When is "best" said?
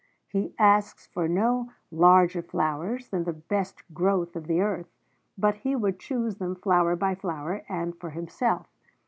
3.33-3.83